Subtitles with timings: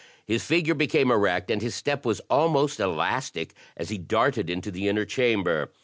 [0.25, 4.87] His figure became erect, and his step was almost elastic, as he darted into the
[4.89, 5.71] inner chamber.